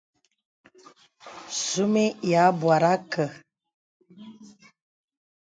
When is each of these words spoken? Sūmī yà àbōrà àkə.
Sūmī 1.59 2.05
yà 2.31 2.41
àbōrà 2.55 2.89
àkə. 2.97 3.25